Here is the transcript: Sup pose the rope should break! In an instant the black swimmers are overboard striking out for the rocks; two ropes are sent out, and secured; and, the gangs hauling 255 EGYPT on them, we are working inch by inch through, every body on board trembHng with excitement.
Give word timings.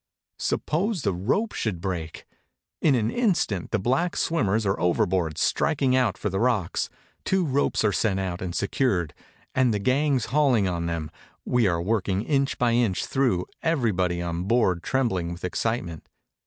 Sup 0.39 0.65
pose 0.65 1.03
the 1.03 1.13
rope 1.13 1.53
should 1.53 1.79
break! 1.79 2.25
In 2.81 2.95
an 2.95 3.11
instant 3.11 3.69
the 3.69 3.77
black 3.77 4.17
swimmers 4.17 4.65
are 4.65 4.79
overboard 4.79 5.37
striking 5.37 5.95
out 5.95 6.17
for 6.17 6.31
the 6.31 6.39
rocks; 6.39 6.89
two 7.23 7.45
ropes 7.45 7.83
are 7.83 7.91
sent 7.91 8.19
out, 8.19 8.41
and 8.41 8.55
secured; 8.55 9.13
and, 9.53 9.71
the 9.71 9.77
gangs 9.77 10.31
hauling 10.33 10.65
255 10.65 10.79
EGYPT 10.79 10.81
on 10.81 10.87
them, 10.87 11.45
we 11.45 11.67
are 11.67 11.79
working 11.79 12.23
inch 12.23 12.57
by 12.57 12.71
inch 12.71 13.05
through, 13.05 13.45
every 13.61 13.91
body 13.91 14.23
on 14.23 14.45
board 14.45 14.81
trembHng 14.81 15.31
with 15.31 15.45
excitement. 15.45 16.03